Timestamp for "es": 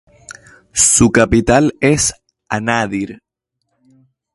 1.79-2.11